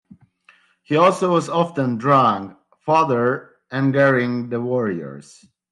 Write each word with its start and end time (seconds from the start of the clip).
He 0.81 0.95
also 0.95 1.31
was 1.31 1.47
often 1.47 1.99
drunk, 1.99 2.57
further 2.85 3.51
angering 3.71 4.49
the 4.49 4.59
warriors. 4.59 5.45